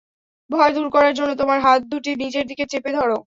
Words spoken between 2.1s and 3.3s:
নিজের দিকে চেপে ধর।